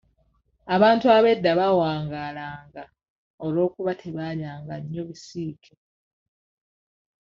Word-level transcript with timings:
Abantu 0.75 1.05
ab'edda 1.17 1.51
bawangaalanga 1.59 2.83
olw'okuba 3.45 3.91
tebaalyanga 4.01 4.75
nnyo 4.81 5.01
bisiike. 5.09 5.73